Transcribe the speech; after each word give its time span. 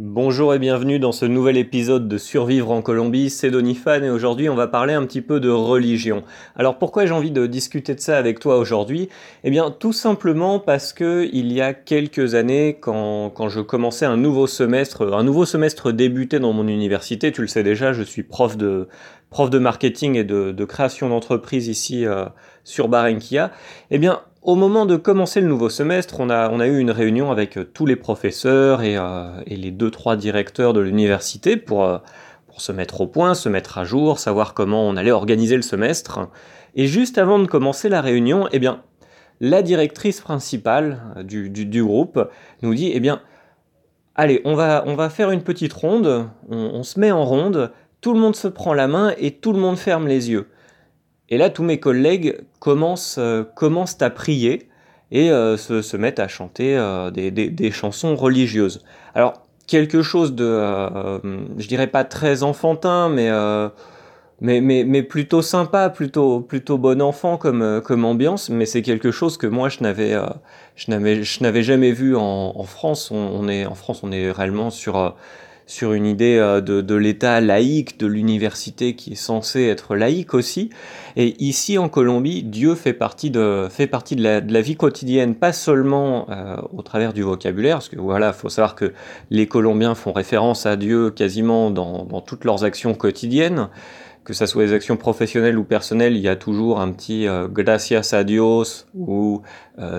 Bonjour 0.00 0.54
et 0.54 0.60
bienvenue 0.60 1.00
dans 1.00 1.10
ce 1.10 1.24
nouvel 1.24 1.56
épisode 1.56 2.06
de 2.06 2.18
Survivre 2.18 2.70
en 2.70 2.82
Colombie, 2.82 3.30
c'est 3.30 3.50
Donifan 3.50 4.04
et 4.04 4.10
aujourd'hui 4.10 4.48
on 4.48 4.54
va 4.54 4.68
parler 4.68 4.94
un 4.94 5.04
petit 5.04 5.22
peu 5.22 5.40
de 5.40 5.50
religion. 5.50 6.22
Alors 6.54 6.78
pourquoi 6.78 7.04
j'ai 7.04 7.12
envie 7.12 7.32
de 7.32 7.46
discuter 7.48 7.96
de 7.96 8.00
ça 8.00 8.16
avec 8.16 8.38
toi 8.38 8.58
aujourd'hui? 8.58 9.08
Eh 9.42 9.50
bien 9.50 9.72
tout 9.72 9.92
simplement 9.92 10.60
parce 10.60 10.92
que 10.92 11.28
il 11.32 11.52
y 11.52 11.60
a 11.60 11.74
quelques 11.74 12.36
années 12.36 12.78
quand, 12.80 13.48
je 13.48 13.60
commençais 13.60 14.06
un 14.06 14.16
nouveau 14.16 14.46
semestre, 14.46 15.12
un 15.12 15.24
nouveau 15.24 15.44
semestre 15.44 15.90
débuté 15.90 16.38
dans 16.38 16.52
mon 16.52 16.68
université, 16.68 17.32
tu 17.32 17.40
le 17.40 17.48
sais 17.48 17.64
déjà, 17.64 17.92
je 17.92 18.04
suis 18.04 18.22
prof 18.22 18.56
de, 18.56 18.86
marketing 19.58 20.14
et 20.14 20.22
de, 20.22 20.64
création 20.64 21.08
d'entreprise 21.08 21.66
ici 21.66 22.06
euh, 22.06 22.26
sur 22.62 22.86
Barranquilla, 22.86 23.50
eh 23.90 23.98
bien 23.98 24.20
au 24.42 24.54
moment 24.54 24.86
de 24.86 24.96
commencer 24.96 25.40
le 25.40 25.48
nouveau 25.48 25.68
semestre, 25.68 26.20
on 26.20 26.30
a, 26.30 26.66
eu 26.66 26.78
une 26.78 26.90
réunion 26.90 27.30
avec 27.30 27.58
euh, 27.58 27.64
tous 27.64 27.86
les 27.86 27.96
professeurs 27.96 28.82
et, 28.82 28.96
euh, 28.96 29.40
et 29.46 29.56
les 29.56 29.70
deux 29.70 29.90
trois 29.90 30.16
directeurs 30.16 30.72
de 30.72 30.80
l'université 30.80 31.56
pour, 31.56 31.84
euh, 31.84 31.98
pour 32.46 32.60
se 32.60 32.72
mettre 32.72 33.00
au 33.00 33.06
point, 33.06 33.34
se 33.34 33.48
mettre 33.48 33.78
à 33.78 33.84
jour, 33.84 34.18
savoir 34.18 34.54
comment 34.54 34.86
on 34.86 34.96
allait 34.96 35.10
organiser 35.10 35.56
le 35.56 35.62
semestre. 35.62 36.28
Et 36.74 36.86
juste 36.86 37.18
avant 37.18 37.38
de 37.38 37.46
commencer 37.46 37.88
la 37.88 38.00
réunion, 38.00 38.48
eh 38.52 38.58
bien, 38.58 38.82
la 39.40 39.62
directrice 39.62 40.20
principale 40.20 41.00
du, 41.24 41.82
groupe 41.82 42.28
nous 42.62 42.74
dit, 42.74 42.90
eh 42.94 43.00
bien, 43.00 43.20
allez, 44.14 44.40
on 44.44 44.54
va, 44.54 45.10
faire 45.10 45.30
une 45.30 45.42
petite 45.42 45.72
ronde, 45.72 46.28
on, 46.48 46.56
on 46.56 46.82
se 46.82 47.00
met 47.00 47.10
en 47.10 47.24
ronde, 47.24 47.72
tout 48.00 48.14
le 48.14 48.20
monde 48.20 48.36
se 48.36 48.48
prend 48.48 48.74
la 48.74 48.86
main 48.86 49.14
et 49.18 49.32
tout 49.32 49.52
le 49.52 49.58
monde 49.58 49.76
ferme 49.76 50.06
les 50.06 50.30
yeux. 50.30 50.48
Et 51.30 51.38
là, 51.38 51.50
tous 51.50 51.62
mes 51.62 51.78
collègues 51.78 52.40
commencent, 52.58 53.18
euh, 53.18 53.44
commencent 53.54 54.00
à 54.00 54.10
prier 54.10 54.68
et 55.10 55.30
euh, 55.30 55.56
se, 55.56 55.96
mettent 55.96 56.20
à 56.20 56.28
chanter 56.28 56.76
euh, 56.76 57.10
des, 57.10 57.30
des, 57.30 57.70
chansons 57.70 58.14
religieuses. 58.14 58.82
Alors, 59.14 59.42
quelque 59.66 60.02
chose 60.02 60.34
de, 60.34 60.44
je 61.58 61.68
dirais 61.68 61.86
pas 61.86 62.04
très 62.04 62.42
enfantin, 62.42 63.08
mais, 63.08 63.30
mais, 64.40 64.60
mais, 64.60 65.02
plutôt 65.02 65.42
sympa, 65.42 65.90
plutôt, 65.90 66.40
plutôt 66.40 66.78
bon 66.78 67.02
enfant 67.02 67.36
comme, 67.36 67.82
comme 67.84 68.04
ambiance, 68.04 68.48
mais 68.50 68.66
c'est 68.66 68.82
quelque 68.82 69.10
chose 69.10 69.36
que 69.36 69.46
moi, 69.46 69.68
je 69.68 69.82
n'avais, 69.82 70.14
je 70.76 70.90
n'avais, 70.90 71.22
je 71.22 71.42
n'avais 71.42 71.62
jamais 71.62 71.92
vu 71.92 72.16
en, 72.16 72.52
en 72.54 72.64
France. 72.64 73.10
On, 73.10 73.48
est, 73.48 73.66
en 73.66 73.74
France, 73.74 74.00
on 74.02 74.12
est 74.12 74.30
réellement 74.30 74.70
sur 74.70 75.14
sur 75.68 75.92
une 75.92 76.06
idée 76.06 76.38
euh, 76.38 76.60
de, 76.60 76.80
de 76.80 76.94
l'État 76.94 77.40
laïque, 77.40 78.00
de 78.00 78.06
l'université 78.06 78.96
qui 78.96 79.12
est 79.12 79.16
censée 79.16 79.64
être 79.64 79.94
laïque 79.94 80.32
aussi. 80.32 80.70
Et 81.14 81.36
ici 81.44 81.76
en 81.76 81.90
Colombie, 81.90 82.42
Dieu 82.42 82.74
fait 82.74 82.94
partie 82.94 83.30
de, 83.30 83.68
fait 83.70 83.86
partie 83.86 84.16
de, 84.16 84.22
la, 84.22 84.60
vie 84.62 84.76
quotidienne, 84.76 85.34
pas 85.34 85.52
seulement 85.52 86.26
euh, 86.30 86.56
au 86.74 86.80
travers 86.80 87.12
du 87.12 87.22
vocabulaire, 87.22 87.76
parce 87.76 87.90
que 87.90 88.00
voilà, 88.00 88.32
faut 88.32 88.48
savoir 88.48 88.74
que 88.74 88.92
les 89.30 89.46
Colombiens 89.46 89.94
font 89.94 90.12
référence 90.12 90.64
à 90.64 90.76
Dieu 90.76 91.10
quasiment 91.10 91.70
dans, 91.70 92.06
dans 92.06 92.22
toutes 92.22 92.44
leurs 92.44 92.64
actions 92.64 92.94
quotidiennes 92.94 93.68
que 94.24 94.34
ce 94.34 94.44
soit 94.44 94.66
des 94.66 94.74
actions 94.74 94.98
professionnelles 94.98 95.56
ou 95.56 95.64
personnelles, 95.64 96.14
il 96.14 96.20
y 96.20 96.28
a 96.28 96.36
toujours 96.36 96.82
un 96.82 96.92
petit 96.92 97.26
euh, 97.26 97.48
gracias 97.48 98.12
a 98.12 98.24
Dios 98.24 98.86
ou 98.94 99.40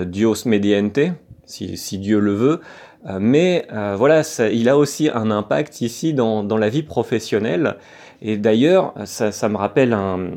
Dios 0.06 0.46
mediante, 0.46 1.00
si, 1.46 1.78
si 1.78 1.98
Dieu 1.98 2.20
le 2.20 2.34
veut. 2.34 2.62
Euh, 3.06 3.18
mais 3.20 3.66
euh, 3.72 3.96
voilà, 3.98 4.22
il 4.52 4.68
a 4.70 4.78
aussi 4.78 5.10
un 5.10 5.32
impact 5.32 5.82
ici 5.82 6.14
dans, 6.14 6.44
dans 6.44 6.58
la 6.58 6.70
vie 6.70 6.84
professionnelle. 6.84 7.78
Et 8.22 8.38
d'ailleurs, 8.38 8.94
ça, 9.06 9.32
ça, 9.32 9.48
me 9.48 9.58
rappelle 9.58 9.94
un, 9.94 10.32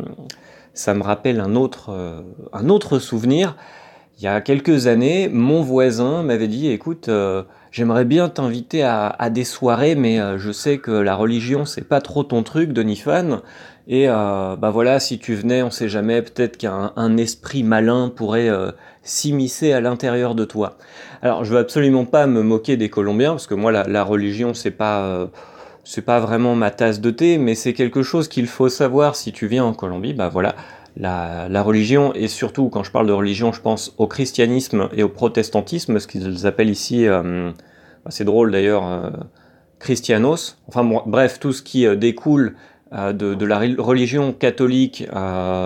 ça 0.75 0.95
me 0.95 1.03
rappelle 1.03 1.41
un 1.41 1.57
autre, 1.57 1.91
euh, 1.91 2.21
un 2.53 2.69
autre 2.69 2.99
souvenir. 2.99 3.57
Il 4.19 4.25
y 4.25 4.29
a 4.29 4.41
quelques 4.41 4.87
années, 4.87 5.29
mon 5.29 5.63
voisin 5.63 6.23
m'avait 6.23 6.47
dit, 6.47 6.69
écoute, 6.69 7.11
j'aimerais 7.73 8.05
bien 8.05 8.29
t'inviter 8.29 8.85
à, 8.85 9.31
des 9.31 9.45
soirées, 9.45 9.97
mais 9.97 10.21
euh, 10.21 10.39
je 10.39 10.53
sais 10.53 10.79
que 10.79 10.93
la 10.93 11.17
religion, 11.17 11.65
c'est 11.65 11.89
pas 11.89 12.01
trop 12.01 12.23
ton 12.23 12.45
truc, 12.45 12.73
Donifan. 12.73 13.41
Et 13.89 14.09
euh, 14.09 14.55
bah 14.57 14.71
voilà, 14.71 15.01
si 15.01 15.19
tu 15.19 15.35
venais, 15.35 15.63
on 15.63 15.71
sait 15.71 15.89
jamais, 15.89 16.23
peut-être 16.23 16.57
qu'un 16.57 17.17
esprit 17.17 17.65
malin 17.65 18.13
pourrait 18.15 18.49
euh, 18.49 18.71
s'immiscer 19.03 19.73
à 19.73 19.81
l'intérieur 19.81 20.35
de 20.35 20.45
toi. 20.45 20.77
Alors, 21.21 21.45
je 21.45 21.53
veux 21.53 21.59
absolument 21.59 22.05
pas 22.05 22.27
me 22.27 22.43
moquer 22.43 22.77
des 22.77 22.89
Colombiens, 22.89 23.33
parce 23.33 23.47
que 23.47 23.55
moi, 23.55 23.73
la, 23.73 24.05
religion, 24.05 24.55
c'est 24.55 24.71
pas, 24.71 25.03
euh, 25.03 25.27
c'est 25.83 26.05
pas 26.05 26.21
vraiment 26.21 26.55
ma 26.55 26.71
tasse 26.71 27.01
de 27.01 27.11
thé, 27.11 27.39
mais 27.39 27.57
c'est 27.57 27.73
quelque 27.73 28.03
chose 28.03 28.29
qu'il 28.29 28.47
faut 28.47 28.69
savoir 28.69 29.17
si 29.17 29.33
tu 29.33 29.49
viens 29.49 29.65
en 29.65 29.73
Colombie. 29.73 30.15
Bah 30.15 30.29
voilà, 30.29 30.55
la, 30.97 31.63
religion, 31.63 32.15
et 32.15 32.29
surtout 32.29 32.69
quand 32.69 32.85
je 32.85 32.93
parle 32.93 33.09
de 33.09 33.13
religion, 33.13 33.53
je 33.53 33.61
pense 33.61 33.95
au 33.99 34.07
christianisme 34.07 34.89
et 34.93 35.03
au 35.03 35.09
protestantisme, 35.09 35.99
ce 35.99 36.07
qu'ils 36.07 36.47
appellent 36.47 36.71
ici, 36.71 37.09
c'est 38.09 38.25
drôle 38.25 38.51
d'ailleurs, 38.51 38.87
euh, 38.87 39.11
christianos. 39.79 40.59
Enfin 40.69 40.85
bref, 41.07 41.39
tout 41.41 41.53
ce 41.53 41.63
qui 41.63 41.87
euh, 41.87 41.97
découle 41.97 42.57
euh, 42.93 43.13
de, 43.13 43.45
la 43.45 43.59
religion 43.59 44.33
catholique 44.33 45.03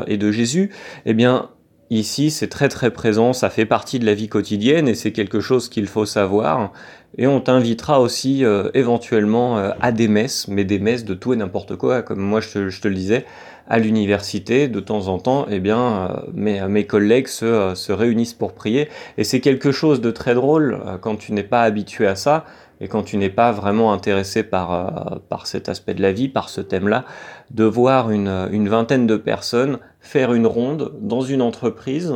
et 0.06 0.16
de 0.16 0.30
Jésus, 0.30 0.72
eh 1.06 1.14
bien, 1.14 1.50
ici, 1.90 2.30
c'est 2.30 2.48
très 2.48 2.68
très 2.68 2.90
présent, 2.90 3.32
ça 3.32 3.50
fait 3.50 3.66
partie 3.66 3.98
de 3.98 4.06
la 4.06 4.14
vie 4.14 4.28
quotidienne 4.28 4.88
et 4.88 4.94
c'est 4.94 5.12
quelque 5.12 5.40
chose 5.40 5.68
qu'il 5.68 5.86
faut 5.86 6.06
savoir. 6.06 6.72
Et 7.18 7.26
on 7.26 7.40
t'invitera 7.40 8.00
aussi 8.00 8.44
euh, 8.44 8.68
éventuellement 8.74 9.58
euh, 9.58 9.70
à 9.80 9.92
des 9.92 10.08
messes, 10.08 10.48
mais 10.48 10.64
des 10.64 10.78
messes 10.78 11.04
de 11.04 11.14
tout 11.14 11.32
et 11.32 11.36
n'importe 11.36 11.76
quoi, 11.76 12.02
comme 12.02 12.20
moi 12.20 12.40
je 12.40 12.50
te, 12.50 12.68
je 12.68 12.80
te, 12.80 12.88
le 12.88 12.94
disais, 12.94 13.24
à 13.68 13.78
l'université, 13.78 14.68
de 14.68 14.80
temps 14.80 15.08
en 15.08 15.18
temps, 15.18 15.46
eh 15.50 15.58
bien, 15.58 15.80
euh, 15.80 16.16
mes, 16.34 16.60
mes 16.68 16.84
collègues 16.84 17.28
se, 17.28 17.72
se 17.74 17.92
réunissent 17.92 18.34
pour 18.34 18.52
prier. 18.52 18.88
Et 19.16 19.24
c'est 19.24 19.40
quelque 19.40 19.72
chose 19.72 20.00
de 20.00 20.10
très 20.10 20.34
drôle 20.34 20.78
quand 21.00 21.16
tu 21.16 21.32
n'es 21.32 21.42
pas 21.42 21.62
habitué 21.62 22.06
à 22.06 22.16
ça 22.16 22.44
et 22.80 22.88
quand 22.88 23.02
tu 23.02 23.16
n'es 23.16 23.30
pas 23.30 23.52
vraiment 23.52 23.92
intéressé 23.92 24.42
par, 24.42 24.72
euh, 24.72 25.18
par 25.28 25.46
cet 25.46 25.68
aspect 25.68 25.94
de 25.94 26.02
la 26.02 26.12
vie, 26.12 26.28
par 26.28 26.48
ce 26.48 26.60
thème-là, 26.60 27.04
de 27.50 27.64
voir 27.64 28.10
une, 28.10 28.48
une, 28.50 28.68
vingtaine 28.68 29.06
de 29.06 29.16
personnes 29.16 29.78
faire 30.00 30.34
une 30.34 30.46
ronde 30.46 30.92
dans 31.00 31.22
une 31.22 31.42
entreprise 31.42 32.14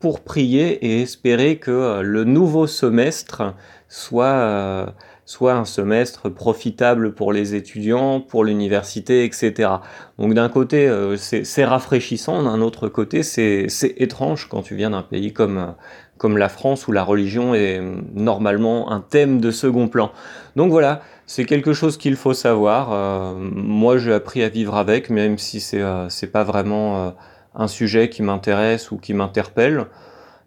pour 0.00 0.20
prier 0.20 0.84
et 0.84 1.02
espérer 1.02 1.56
que 1.56 1.70
euh, 1.70 2.02
le 2.02 2.24
nouveau 2.24 2.66
semestre 2.66 3.54
soit, 3.88 4.26
euh, 4.26 4.86
soit 5.24 5.54
un 5.54 5.64
semestre 5.64 6.28
profitable 6.28 7.14
pour 7.14 7.32
les 7.32 7.54
étudiants, 7.54 8.20
pour 8.20 8.44
l'université, 8.44 9.24
etc. 9.24 9.70
Donc 10.18 10.34
d'un 10.34 10.50
côté, 10.50 10.90
c'est 11.16 11.64
rafraîchissant, 11.64 12.42
d'un 12.42 12.60
autre 12.60 12.88
côté, 12.88 13.22
c'est 13.22 13.68
étrange 13.96 14.48
quand 14.50 14.62
tu 14.62 14.74
viens 14.74 14.90
d'un 14.90 15.02
pays 15.02 15.32
comme, 15.32 15.74
comme 16.24 16.38
la 16.38 16.48
France 16.48 16.88
où 16.88 16.92
la 16.92 17.04
religion 17.04 17.54
est 17.54 17.82
normalement 18.14 18.90
un 18.90 19.00
thème 19.00 19.42
de 19.42 19.50
second 19.50 19.88
plan. 19.88 20.10
Donc 20.56 20.70
voilà, 20.70 21.02
c'est 21.26 21.44
quelque 21.44 21.74
chose 21.74 21.98
qu'il 21.98 22.16
faut 22.16 22.32
savoir. 22.32 22.94
Euh, 22.94 23.34
moi, 23.36 23.98
j'ai 23.98 24.14
appris 24.14 24.42
à 24.42 24.48
vivre 24.48 24.74
avec, 24.74 25.10
même 25.10 25.36
si 25.36 25.60
c'est 25.60 25.82
euh, 25.82 26.08
pas 26.32 26.42
vraiment 26.42 26.96
euh, 26.96 27.10
un 27.54 27.68
sujet 27.68 28.08
qui 28.08 28.22
m'intéresse 28.22 28.90
ou 28.90 28.96
qui 28.96 29.12
m'interpelle. 29.12 29.84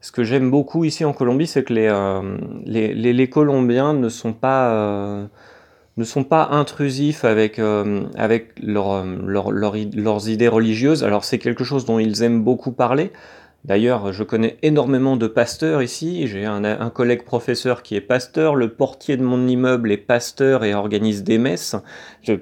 Ce 0.01 0.11
que 0.11 0.23
j'aime 0.23 0.49
beaucoup 0.49 0.83
ici 0.83 1.05
en 1.05 1.13
Colombie, 1.13 1.45
c'est 1.45 1.63
que 1.63 1.73
les, 1.73 1.89
euh, 1.91 2.37
les, 2.66 2.95
les, 3.13 3.29
Colombiens 3.29 3.93
ne 3.93 4.09
sont 4.09 4.33
pas 4.33 5.29
ne 5.97 6.03
sont 6.03 6.23
pas 6.23 6.47
intrusifs 6.53 7.23
avec, 7.23 7.59
avec 8.16 8.53
leur, 8.63 9.05
leur, 9.05 9.51
leur, 9.51 9.75
leurs 9.93 10.27
idées 10.27 10.47
religieuses. 10.47 11.03
Alors 11.03 11.23
c'est 11.23 11.37
quelque 11.37 11.63
chose 11.63 11.85
dont 11.85 11.99
ils 11.99 12.23
aiment 12.23 12.43
beaucoup 12.43 12.71
parler, 12.71 13.11
D'ailleurs, 13.67 14.13
je 14.13 14.23
connais 14.23 14.57
énormément 14.63 15.17
de 15.17 15.28
pasteurs 15.28 15.83
ici. 15.83 16.25
J'ai 16.28 16.45
un, 16.45 16.89
collègue 16.89 17.23
professeur 17.25 17.83
qui 17.83 17.97
est 17.97 18.01
pasteur. 18.01 18.55
Le 18.55 18.69
portier 18.69 19.17
de 19.17 19.23
mon 19.23 19.45
immeuble 19.45 19.91
est 19.91 19.97
pasteur 19.97 20.63
et 20.63 20.73
organise 20.73 21.25
des 21.25 21.38
messes. 21.38 21.75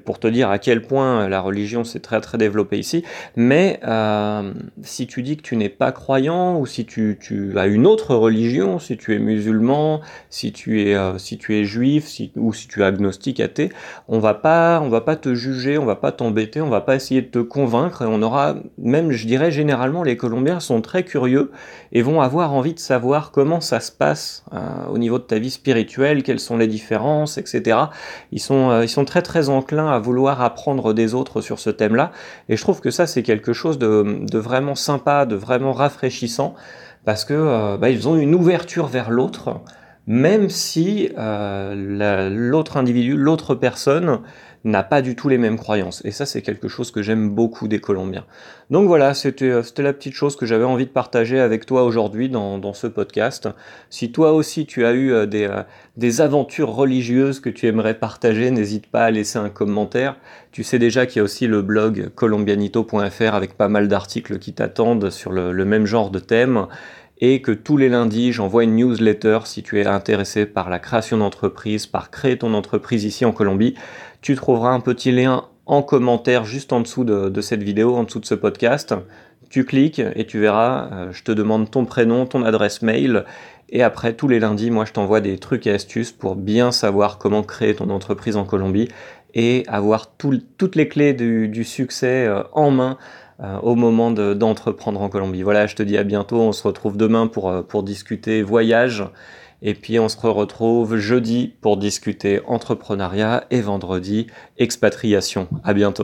Pour 0.06 0.20
te 0.20 0.28
dire 0.28 0.52
à 0.52 0.60
quel 0.60 0.84
point 0.84 1.28
la 1.28 1.42
religion 1.42 1.84
s'est 1.84 2.00
très 2.00 2.22
très 2.22 2.38
développée 2.38 2.78
ici. 2.78 3.04
Mais 3.36 3.80
euh, 3.88 4.54
si 4.84 5.08
tu 5.08 5.24
dis 5.24 5.36
que 5.38 5.42
tu 5.42 5.56
n'es 5.56 5.70
pas 5.70 5.92
croyant 5.92 6.60
ou 6.60 6.68
si 6.68 6.86
tu, 6.86 7.18
as 7.56 7.66
une 7.66 7.88
autre 7.88 8.14
religion, 8.14 8.78
si 8.78 8.96
tu 8.96 9.16
es 9.16 9.20
musulman, 9.20 10.02
si 10.30 10.52
tu 10.52 10.84
es 10.84 10.96
euh, 10.96 11.18
si 11.18 11.40
tu 11.40 11.56
es 11.56 11.66
juif, 11.66 12.22
ou 12.36 12.54
si 12.54 12.68
tu 12.68 12.82
es 12.82 12.84
agnostique, 12.84 13.40
athée, 13.40 13.70
on 14.08 14.20
va 14.20 14.36
pas 14.36 14.80
on 14.80 14.90
va 14.90 15.02
pas 15.02 15.16
te 15.16 15.34
juger, 15.34 15.80
on 15.80 15.86
va 15.86 15.96
pas 15.96 16.12
t'embêter, 16.12 16.62
on 16.62 16.70
va 16.70 16.82
pas 16.82 16.96
essayer 16.96 17.24
de 17.24 17.28
te 17.28 17.40
convaincre 17.40 18.04
et 18.04 18.06
on 18.06 18.22
aura 18.22 18.58
même 18.78 19.12
je 19.12 19.26
dirais 19.26 19.50
généralement 19.50 20.04
les 20.04 20.18
Colombiens 20.18 20.60
sont 20.60 20.82
très 20.82 21.02
curieux 21.04 21.15
et 21.92 22.02
vont 22.02 22.22
avoir 22.22 22.54
envie 22.54 22.74
de 22.74 22.80
savoir 22.80 23.32
comment 23.32 23.62
ça 23.62 23.80
se 23.80 23.92
passe 23.92 24.44
euh, 24.54 24.60
au 24.90 24.98
niveau 24.98 25.18
de 25.18 25.24
ta 25.24 25.40
vie 25.40 25.52
spirituelle, 25.52 26.24
quelles 26.24 26.40
sont 26.40 26.58
les 26.58 26.68
différences, 26.68 27.38
etc. 27.38 27.78
Ils 28.32 28.40
sont, 28.40 28.70
euh, 28.70 28.84
ils 28.84 28.90
sont 28.90 29.06
très 29.06 29.22
très 29.22 29.50
enclins 29.50 29.90
à 29.90 30.00
vouloir 30.00 30.42
apprendre 30.42 30.94
des 30.94 31.14
autres 31.14 31.42
sur 31.42 31.60
ce 31.60 31.70
thème-là, 31.70 32.12
et 32.50 32.58
je 32.58 32.62
trouve 32.62 32.82
que 32.82 32.92
ça 32.92 33.08
c'est 33.08 33.24
quelque 33.24 33.54
chose 33.54 33.78
de, 33.78 34.38
vraiment 34.38 34.76
sympa, 34.76 35.26
de 35.26 35.36
vraiment 35.36 35.72
rafraîchissant, 35.72 36.56
parce 37.06 37.26
que 37.26 37.34
euh, 37.34 37.78
bah, 37.78 37.90
ils 37.90 38.08
ont 38.08 38.16
une 38.16 38.36
ouverture 38.36 38.88
vers 38.88 39.10
l'autre, 39.10 39.62
même 40.08 40.50
si 40.50 41.10
l'autre 41.18 42.78
individu, 42.78 43.16
l'autre 43.18 43.56
personne 43.56 44.20
n'a 44.66 44.84
pas 44.84 45.02
du 45.02 45.16
tout 45.16 45.30
les 45.30 45.38
mêmes 45.38 45.58
croyances. 45.58 46.02
Et 46.06 46.12
ça, 46.12 46.26
c'est 46.26 46.42
quelque 46.42 46.68
chose 46.68 46.92
que 46.92 47.02
j'aime 47.02 47.30
beaucoup 47.30 47.68
des 47.68 47.80
Colombiens. 47.80 48.26
Donc 48.72 48.88
voilà, 48.88 49.14
c'était 49.14 49.50
euh, 49.50 49.62
la 49.78 49.94
petite 49.94 50.16
chose 50.16 50.36
que 50.36 50.46
j'avais 50.46 50.64
envie 50.64 50.88
de 50.88 50.92
partager 50.92 51.40
avec 51.40 51.66
toi 51.66 51.84
aujourd'hui 51.84 52.30
dans, 52.30 52.58
dans, 52.58 52.74
ce 52.74 52.88
podcast. 52.88 53.48
Si 53.92 54.12
toi 54.12 54.34
aussi 54.34 54.66
tu 54.66 54.86
as 54.86 54.94
eu 54.94 55.14
euh, 55.14 55.28
des, 55.28 55.48
des 55.98 56.20
aventures 56.20 56.74
religieuses 56.74 57.40
que 57.40 57.50
tu 57.50 57.68
aimerais 57.68 57.94
partager, 57.94 58.50
n'hésite 58.50 58.88
pas 58.88 59.06
à 59.06 59.12
laisser 59.12 59.38
un 59.38 59.50
commentaire. 59.50 60.18
Tu 60.52 60.64
sais 60.64 60.80
déjà 60.80 61.06
qu'il 61.06 61.18
y 61.18 61.22
a 61.22 61.24
aussi 61.24 61.46
le 61.46 61.62
blog 61.62 62.10
colombianito.fr 62.16 63.36
avec 63.36 63.56
pas 63.56 63.70
mal 63.70 63.88
d'articles 63.88 64.40
qui 64.40 64.54
t'attendent 64.54 65.12
sur 65.12 65.32
le, 65.32 65.52
le 65.52 65.66
même 65.66 65.86
genre 65.86 66.10
de 66.10 66.20
thème 66.20 66.68
et 67.20 67.42
que 67.42 67.52
tous 67.52 67.78
les 67.78 67.90
lundis, 67.90 68.34
j'envoie 68.34 68.64
une 68.64 68.76
newsletter 68.76 69.40
si 69.46 69.64
tu 69.64 69.80
es 69.80 69.86
intéressé 69.86 70.46
par 70.46 70.70
la 70.70 70.80
création 70.80 71.18
d'entreprise, 71.18 71.88
par 71.88 72.12
créer 72.12 72.38
ton 72.38 72.54
entreprise 72.54 73.06
ici 73.06 73.26
en 73.26 73.32
Colombie. 73.32 73.76
Tu 74.22 74.36
trouveras 74.36 74.72
un 74.72 74.80
petit 74.82 75.12
lien 75.12 75.46
en 75.66 75.82
commentaire 75.82 76.46
juste 76.46 76.74
en 76.74 76.82
dessous 76.82 77.04
de, 77.04 77.42
cette 77.42 77.64
vidéo, 77.64 77.96
en 77.96 78.04
dessous 78.04 78.20
de 78.20 78.26
ce 78.26 78.36
podcast. 78.36 78.94
Tu 79.50 79.64
cliques 79.64 80.02
et 80.16 80.26
tu 80.26 80.40
verras, 80.40 80.90
euh, 80.92 81.12
je 81.12 81.24
te 81.24 81.32
demande 81.32 81.70
ton 81.72 81.86
prénom, 81.86 82.26
ton 82.26 82.44
adresse 82.44 82.82
mail, 82.82 83.26
et 83.70 83.84
après 83.84 84.14
tous 84.14 84.28
les 84.28 84.40
lundis, 84.40 84.72
moi 84.72 84.86
je 84.86 84.92
t'envoie 84.92 85.22
des 85.22 85.38
trucs 85.38 85.66
et 85.68 85.72
astuces 85.72 86.12
pour 86.12 86.36
bien 86.36 86.72
savoir 86.72 87.18
comment 87.18 87.44
créer 87.44 87.76
ton 87.76 87.90
entreprise 87.90 88.38
en 88.38 88.46
Colombie 88.46 88.90
et 89.34 89.64
avoir 89.68 90.16
toutes 90.18 90.76
les 90.76 90.88
clés 90.88 91.14
du, 91.14 91.64
succès 91.64 92.26
euh, 92.26 92.44
en 92.54 92.72
main 92.72 92.98
au 93.40 93.76
moment 93.76 94.12
d'entreprendre 94.12 95.02
en 95.02 95.10
Colombie. 95.10 95.44
Voilà, 95.44 95.68
je 95.68 95.76
te 95.76 95.84
dis 95.84 95.98
à 95.98 96.04
bientôt, 96.04 96.40
on 96.40 96.52
se 96.52 96.64
retrouve 96.64 96.98
demain 96.98 97.28
pour, 97.28 97.50
euh, 97.50 97.62
pour 97.62 97.84
discuter 97.84 98.42
voyage. 98.42 99.04
Et 99.62 99.74
puis 99.74 100.00
on 100.00 100.10
se 100.10 100.18
retrouve 100.28 100.98
jeudi 100.98 101.54
pour 101.62 101.78
discuter 101.78 102.42
entrepreneuriat 102.46 103.46
et 103.52 103.62
vendredi 103.62 104.28
expatriation. 104.58 105.48
À 105.64 105.74
bientôt. 105.74 106.04